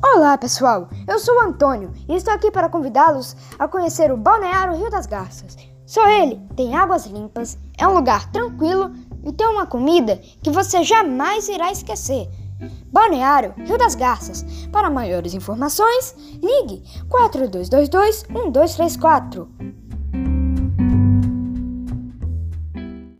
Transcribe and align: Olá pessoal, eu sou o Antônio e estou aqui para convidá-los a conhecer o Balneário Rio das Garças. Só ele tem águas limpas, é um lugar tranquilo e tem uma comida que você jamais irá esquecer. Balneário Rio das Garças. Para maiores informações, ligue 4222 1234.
Olá 0.00 0.38
pessoal, 0.38 0.88
eu 1.08 1.18
sou 1.18 1.34
o 1.34 1.40
Antônio 1.40 1.92
e 2.08 2.14
estou 2.14 2.32
aqui 2.32 2.52
para 2.52 2.68
convidá-los 2.68 3.36
a 3.58 3.66
conhecer 3.66 4.12
o 4.12 4.16
Balneário 4.16 4.76
Rio 4.76 4.88
das 4.88 5.06
Garças. 5.06 5.56
Só 5.84 6.08
ele 6.08 6.40
tem 6.54 6.76
águas 6.76 7.06
limpas, 7.06 7.58
é 7.76 7.86
um 7.86 7.94
lugar 7.94 8.30
tranquilo 8.30 8.92
e 9.24 9.32
tem 9.32 9.48
uma 9.48 9.66
comida 9.66 10.16
que 10.40 10.50
você 10.50 10.84
jamais 10.84 11.48
irá 11.48 11.72
esquecer. 11.72 12.28
Balneário 12.92 13.54
Rio 13.56 13.76
das 13.76 13.96
Garças. 13.96 14.44
Para 14.70 14.88
maiores 14.88 15.34
informações, 15.34 16.14
ligue 16.40 16.84
4222 17.08 18.22
1234. 18.28 19.48